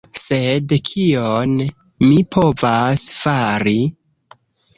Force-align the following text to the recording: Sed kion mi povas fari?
Sed 0.19 0.71
kion 0.87 1.53
mi 2.05 2.17
povas 2.37 3.05
fari? 3.19 3.77